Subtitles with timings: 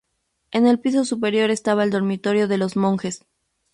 [0.49, 3.23] En el piso superior estaba el dormitorio de los monjes.